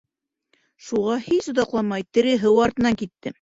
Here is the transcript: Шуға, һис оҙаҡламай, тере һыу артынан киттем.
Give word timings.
Шуға, 0.85 1.17
һис 1.25 1.49
оҙаҡламай, 1.53 2.07
тере 2.19 2.35
һыу 2.47 2.59
артынан 2.65 2.99
киттем. 3.05 3.29